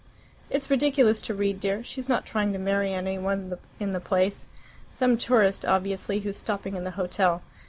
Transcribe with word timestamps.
"It's 0.49 0.71
ridiculous 0.71 1.21
to 1.21 1.35
read, 1.35 1.59
dear. 1.59 1.83
She's 1.83 2.09
not 2.09 2.25
trying 2.25 2.53
to 2.53 2.57
marry 2.57 2.91
any 2.91 3.19
one 3.19 3.55
in 3.79 3.93
the 3.93 3.99
place. 3.99 4.47
Some 4.91 5.15
tourist, 5.15 5.63
obviously, 5.63 6.21
who's 6.21 6.37
stopping 6.37 6.75
in 6.75 6.85
the 6.85 6.89
hotel. 6.97 7.43